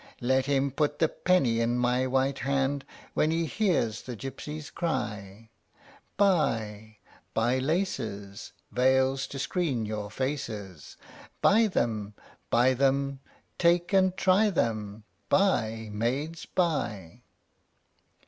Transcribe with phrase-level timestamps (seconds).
[0.19, 5.51] Let him put the penny in my white hand When he hears the gypsies cry:
[6.17, 6.97] "Buy,
[7.35, 10.97] buy laces, Veils to screen your faces.
[11.43, 12.15] Buy them,
[12.49, 13.19] buy them,
[13.59, 15.03] take and try them.
[15.29, 17.21] Buy, maids, buy."